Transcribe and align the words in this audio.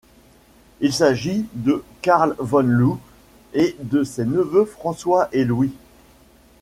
Il 0.79 0.93
s'agit 0.93 1.45
de 1.53 1.83
Carle 2.01 2.35
Van 2.39 2.63
Loo 2.63 2.99
et 3.53 3.75
de 3.83 4.03
ses 4.03 4.25
neveux 4.25 4.65
François 4.65 5.29
et 5.31 5.43
Louis. 5.45 5.75